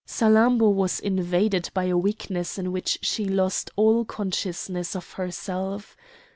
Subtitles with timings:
[0.07, 5.95] Salammbô was invaded by a weakness in which she lost all consciousness of herself.